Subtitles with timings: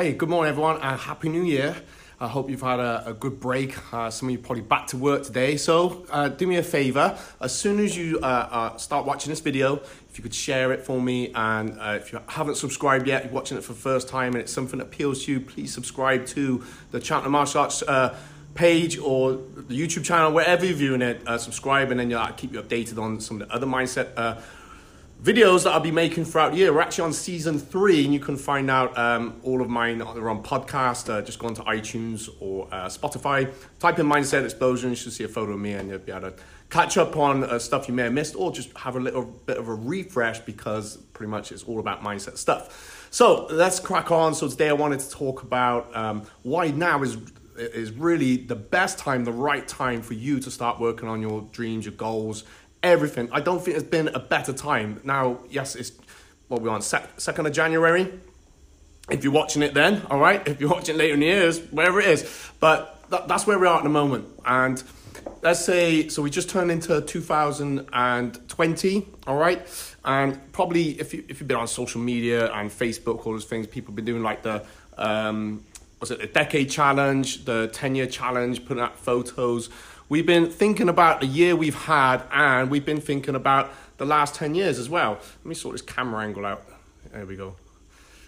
[0.00, 1.76] Hey, good morning, everyone, and Happy New Year.
[2.18, 3.76] I hope you've had a, a good break.
[3.92, 5.58] Uh, some of you probably back to work today.
[5.58, 7.18] So, uh, do me a favor.
[7.38, 9.76] As soon as you uh, uh start watching this video,
[10.08, 13.32] if you could share it for me, and uh, if you haven't subscribed yet, you're
[13.34, 16.24] watching it for the first time, and it's something that appeals to you, please subscribe
[16.28, 18.16] to the Cheltenham Martial Arts uh,
[18.54, 21.20] page or the YouTube channel, wherever you're viewing it.
[21.38, 24.14] subscribe, and then you'll keep you updated on some of the other mindset
[25.22, 26.72] videos that I'll be making throughout the year.
[26.72, 30.30] We're actually on season three, and you can find out um, all of mine are
[30.30, 31.12] on podcast.
[31.12, 35.24] Uh, just go onto iTunes or uh, Spotify, type in Mindset Explosion, you should see
[35.24, 36.34] a photo of me, and you'll be able to
[36.70, 39.58] catch up on uh, stuff you may have missed, or just have a little bit
[39.58, 43.08] of a refresh because pretty much it's all about mindset stuff.
[43.10, 44.34] So let's crack on.
[44.34, 47.18] So today I wanted to talk about um, why now is
[47.60, 51.42] is really the best time, the right time for you to start working on your
[51.52, 52.44] dreams, your goals,
[52.82, 53.28] everything.
[53.32, 55.00] I don't think there's been a better time.
[55.04, 55.92] Now, yes, it's
[56.48, 58.12] what we're on second of January.
[59.10, 60.46] If you're watching it then, all right.
[60.46, 63.66] If you're watching later in the years, wherever it is, but that, that's where we
[63.66, 64.26] are at the moment.
[64.44, 64.82] And
[65.42, 69.94] let's say so we just turned into 2020, all right.
[70.04, 73.66] And probably if you if you've been on social media and Facebook, all those things,
[73.66, 74.64] people have been doing like the
[74.96, 75.64] um,
[76.00, 79.68] was it the decade challenge, the 10 year challenge, putting out photos
[80.10, 84.34] We've been thinking about the year we've had, and we've been thinking about the last
[84.34, 85.12] 10 years as well.
[85.12, 86.66] Let me sort this camera angle out.
[87.12, 87.54] There we go.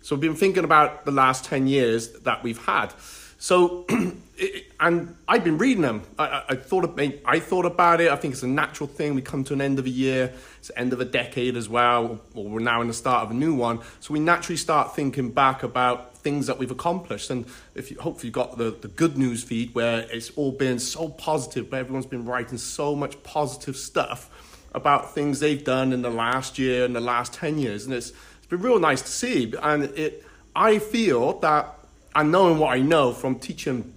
[0.00, 2.94] So we've been thinking about the last 10 years that we've had.
[3.36, 3.84] So,
[4.80, 6.04] and I've been reading them.
[6.18, 8.10] I, I, thought of, I thought about it.
[8.10, 9.14] I think it's a natural thing.
[9.14, 10.32] We come to an end of a year.
[10.60, 13.32] It's the end of a decade as well, or we're now in the start of
[13.32, 13.80] a new one.
[14.00, 17.30] So we naturally start thinking back about things that we've accomplished.
[17.30, 17.46] And
[17.76, 21.08] if you hopefully you got the, the good news feed where it's all been so
[21.08, 24.28] positive, where everyone's been writing so much positive stuff
[24.74, 27.84] about things they've done in the last year and the last 10 years.
[27.84, 29.54] And it's, it's been real nice to see.
[29.62, 30.24] And it,
[30.56, 31.72] I feel that,
[32.16, 33.94] and knowing what I know from teaching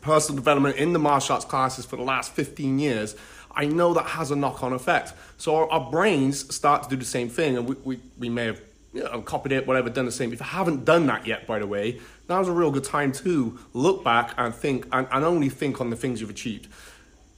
[0.00, 3.14] personal development in the martial arts classes for the last 15 years,
[3.54, 5.12] I know that has a knock on effect.
[5.36, 8.46] So our, our, brains start to do the same thing, and we, we, we may
[8.46, 8.60] have
[8.92, 10.32] you know, copied it, whatever, done the same.
[10.32, 13.58] If you haven't done that yet, by the way, now's a real good time to
[13.74, 16.68] look back and think and, and only think on the things you've achieved.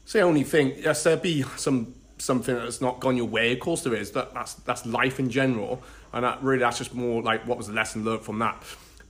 [0.04, 3.52] Say only think, yes, there be some something that's not gone your way.
[3.52, 4.12] Of course there is.
[4.12, 5.82] That that's that's life in general.
[6.12, 8.62] And that really that's just more like what was the lesson learned from that.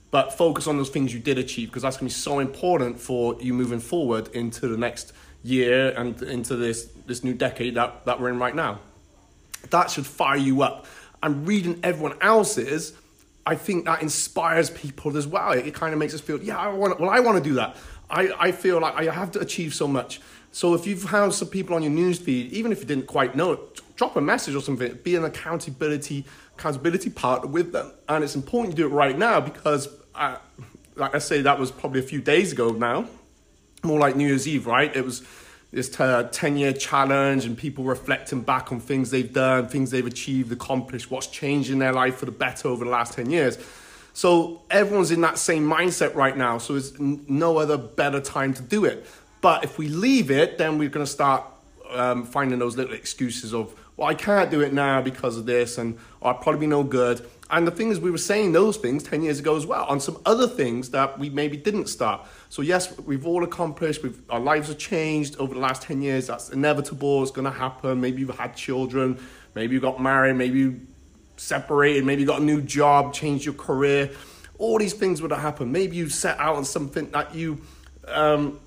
[0.09, 3.37] But focus on those things you did achieve because that's gonna be so important for
[3.41, 5.13] you moving forward into the next
[5.43, 8.79] year and into this this new decade that, that we're in right now.
[9.69, 10.85] That should fire you up
[11.23, 12.93] and reading everyone else's,
[13.45, 15.51] I think that inspires people as well.
[15.51, 16.99] It, kind of makes us feel, yeah, I want.
[16.99, 17.75] Well, I want to do that.
[18.09, 20.21] I, I feel like I have to achieve so much.
[20.51, 23.53] So if you've had some people on your newsfeed, even if you didn't quite know
[23.53, 24.93] it, drop a message or something.
[25.03, 26.25] Be an accountability
[26.57, 30.37] accountability partner with them, and it's important to do it right now because, uh,
[30.95, 33.07] like I say, that was probably a few days ago now,
[33.83, 34.95] more like New Year's Eve, right?
[34.95, 35.23] It was
[35.71, 40.05] this uh, 10 year challenge and people reflecting back on things they've done, things they've
[40.05, 43.57] achieved, accomplished, what's changed in their life for the better over the last 10 years.
[44.13, 46.57] So everyone's in that same mindset right now.
[46.57, 49.05] So there's no other better time to do it.
[49.39, 51.45] But if we leave it, then we're going to start
[51.91, 55.77] um, finding those little excuses of, well, I can't do it now because of this,
[55.77, 57.27] and I'll probably be no good.
[57.49, 59.99] And the thing is, we were saying those things 10 years ago as well on
[59.99, 62.25] some other things that we maybe didn't start.
[62.49, 66.27] So, yes, we've all accomplished, we've, our lives have changed over the last 10 years.
[66.27, 67.99] That's inevitable, it's going to happen.
[67.99, 69.19] Maybe you've had children,
[69.53, 70.87] maybe you got married, maybe you
[71.35, 74.11] separated, maybe you got a new job, changed your career.
[74.57, 75.73] All these things would have happened.
[75.73, 77.61] Maybe you set out on something that you
[78.07, 78.59] um,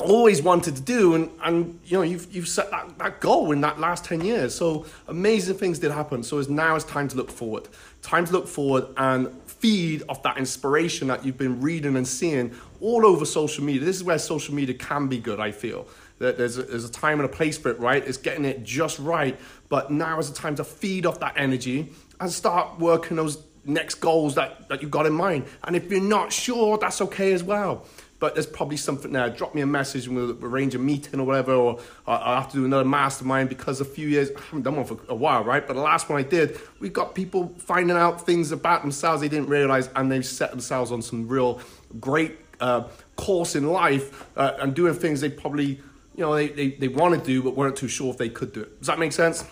[0.00, 3.60] always wanted to do and, and you know you've, you've set that, that goal in
[3.62, 4.54] that last 10 years.
[4.54, 6.22] So amazing things did happen.
[6.22, 7.68] So it's now it's time to look forward.
[8.02, 12.54] Time to look forward and feed off that inspiration that you've been reading and seeing
[12.80, 13.84] all over social media.
[13.84, 15.86] This is where social media can be good i feel.
[16.18, 18.06] That there's a, there's a time and a place for it right?
[18.06, 19.38] It's getting it just right.
[19.68, 23.96] But now is the time to feed off that energy and start working those next
[23.96, 25.44] goals that, that you've got in mind.
[25.64, 27.86] And if you're not sure that's okay as well
[28.20, 29.30] but there's probably something there.
[29.30, 32.58] Drop me a message and we'll arrange a meeting or whatever, or I'll have to
[32.58, 35.64] do another mastermind because a few years, I haven't done one for a while, right?
[35.66, 39.28] But the last one I did, we got people finding out things about themselves they
[39.28, 41.60] didn't realize and they've set themselves on some real
[42.00, 42.84] great uh,
[43.16, 45.80] course in life uh, and doing things they probably,
[46.16, 48.52] you know, they, they, they want to do but weren't too sure if they could
[48.52, 48.78] do it.
[48.80, 49.44] Does that make sense?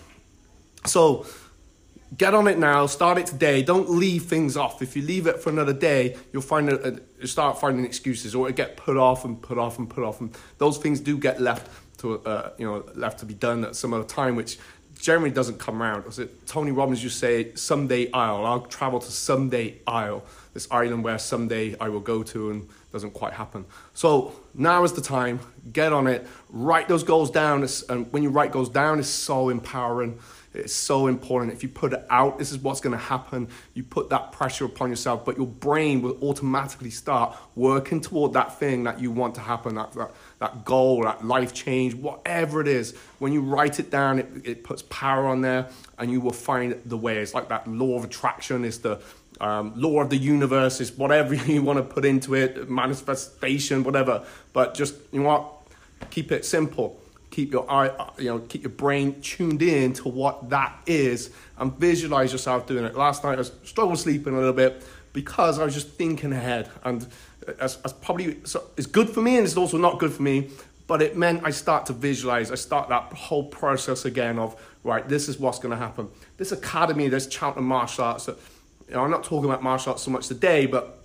[0.87, 1.27] So,
[2.17, 2.87] Get on it now.
[2.87, 3.63] Start it today.
[3.63, 4.81] Don't leave things off.
[4.81, 8.49] If you leave it for another day, you'll find a, a, start finding excuses, or
[8.49, 11.41] it get put off and put off and put off, and those things do get
[11.41, 11.69] left
[11.99, 14.59] to uh, you know left to be done at some other time, which
[14.99, 16.05] generally doesn't come around.
[16.05, 20.25] Was it Tony Robbins used to say, someday I'll, I'll travel to someday Isle,
[20.57, 23.67] this island where someday I will go to and doesn't quite happen.
[23.93, 25.39] So now is the time,
[25.71, 27.63] get on it, write those goals down.
[27.63, 30.19] It's, and when you write goals down, it's so empowering.
[30.55, 31.53] It's so important.
[31.53, 33.49] If you put it out, this is what's going to happen.
[33.75, 38.59] You put that pressure upon yourself, but your brain will automatically start working toward that
[38.59, 42.69] thing that you want to happen, that, that, that goal, that life change, whatever it
[42.69, 42.97] is.
[43.19, 45.69] When you write it down, it, it puts power on there
[45.99, 47.19] and you will find the way.
[47.19, 49.03] It's like that law of attraction is the
[49.41, 54.25] um, law of the universe, is whatever you want to put into it, manifestation, whatever.
[54.53, 55.53] But just, you know what?
[56.11, 57.01] Keep it simple
[57.37, 61.71] keep your eye, you know, keep your brain tuned in to what that is and
[61.75, 62.97] visualize yourself doing it.
[62.97, 66.71] Last night I was struggling sleeping a little bit because I was just thinking ahead
[66.83, 67.07] and
[67.61, 70.49] as, as probably so it's good for me and it's also not good for me
[70.87, 72.51] but it meant I start to visualize.
[72.51, 76.09] I start that whole process again of right, this is what's going to happen.
[76.39, 78.27] This academy, this Cheltenham martial arts.
[78.27, 78.39] That,
[78.89, 81.05] you know, I'm not talking about martial arts so much today, but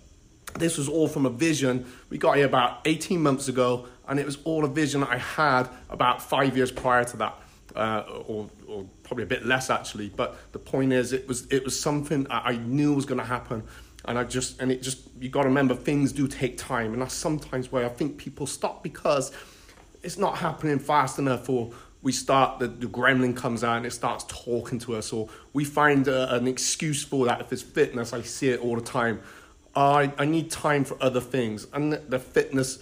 [0.56, 1.86] this was all from a vision.
[2.10, 5.70] We got here about 18 months ago, and it was all a vision I had
[5.90, 7.40] about five years prior to that,
[7.76, 10.10] uh, or, or, probably a bit less actually.
[10.10, 13.64] But the point is, it was it was something I knew was going to happen,
[14.06, 17.02] and I just and it just you got to remember things do take time, and
[17.02, 19.32] that's sometimes where I think people stop because
[20.04, 23.92] it's not happening fast enough, or we start the, the gremlin comes out and it
[23.92, 27.42] starts talking to us, or we find a, an excuse for that.
[27.42, 29.22] If it's fitness, I see it all the time.
[29.76, 32.80] I, I need time for other things, and the, the fitness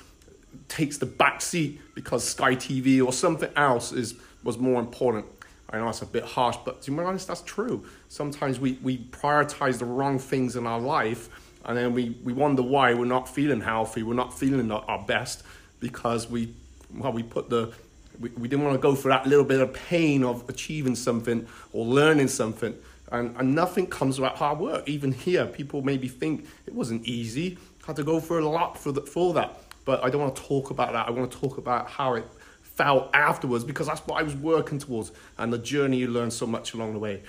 [0.68, 5.26] takes the back seat because Sky TV or something else is was more important.
[5.70, 7.86] I know it's a bit harsh, but to be honest, that's true.
[8.08, 11.30] Sometimes we, we prioritize the wrong things in our life,
[11.66, 15.44] and then we, we wonder why we're not feeling healthy, we're not feeling our best
[15.80, 16.54] because we
[16.96, 17.72] well we put the
[18.20, 21.48] we, we didn't want to go for that little bit of pain of achieving something
[21.74, 22.76] or learning something.
[23.12, 24.88] And, and nothing comes without hard work.
[24.88, 27.58] Even here, people maybe think it wasn't easy.
[27.88, 30.44] Had to go for a lot for, the, for that but I don't want to
[30.44, 31.08] talk about that.
[31.08, 32.24] I want to talk about how it
[32.62, 36.46] felt afterwards because that's what I was working towards and the journey you learn so
[36.46, 37.24] much along the way.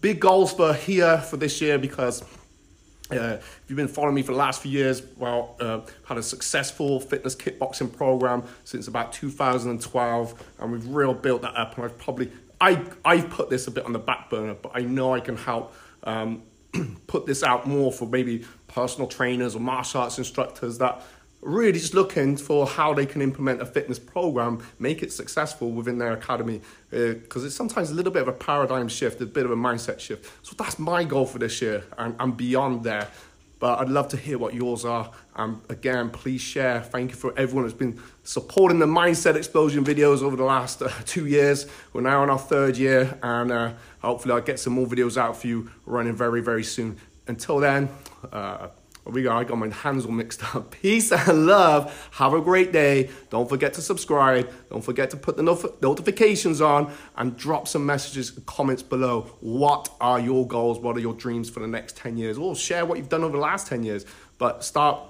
[0.00, 2.22] Big goals for here for this year because
[3.16, 6.22] uh, if you've been following me for the last few years, well, uh, had a
[6.22, 11.76] successful fitness kickboxing program since about 2012, and we've really built that up.
[11.76, 12.30] And I've probably
[12.60, 15.36] I I've put this a bit on the back burner, but I know I can
[15.36, 15.74] help
[16.04, 16.42] um,
[17.06, 21.02] put this out more for maybe personal trainers or martial arts instructors that
[21.44, 25.98] really just looking for how they can implement a fitness program, make it successful within
[25.98, 26.60] their academy,
[26.90, 29.56] because uh, it's sometimes a little bit of a paradigm shift, a bit of a
[29.56, 30.30] mindset shift.
[30.42, 33.08] So that's my goal for this year, and I'm beyond there.
[33.60, 35.10] But I'd love to hear what yours are.
[35.36, 36.82] And again, please share.
[36.82, 40.90] Thank you for everyone who's been supporting the Mindset Explosion videos over the last uh,
[41.06, 41.66] two years.
[41.92, 45.36] We're now in our third year, and uh, hopefully, I'll get some more videos out
[45.36, 46.98] for you running very, very soon.
[47.26, 47.88] Until then,
[48.32, 48.68] uh,
[49.12, 49.36] we go.
[49.36, 50.70] I got my hands all mixed up.
[50.82, 52.08] Peace and love.
[52.12, 53.10] Have a great day.
[53.28, 54.50] Don't forget to subscribe.
[54.70, 59.22] Don't forget to put the not- notifications on and drop some messages and comments below.
[59.40, 60.78] What are your goals?
[60.78, 62.38] What are your dreams for the next 10 years?
[62.38, 64.06] Or share what you've done over the last 10 years.
[64.38, 65.00] But start,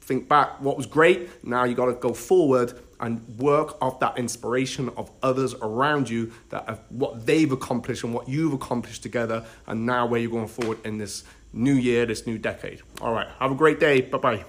[0.00, 1.44] think back what was great.
[1.44, 6.32] Now you got to go forward and work off that inspiration of others around you
[6.50, 10.46] that have, what they've accomplished and what you've accomplished together and now where you're going
[10.46, 12.82] forward in this new year, this new decade.
[13.00, 14.00] All right, have a great day.
[14.00, 14.44] Bye bye.